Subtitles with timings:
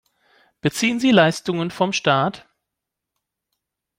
[0.61, 2.47] Beziehen Sie Leistungen von Staat?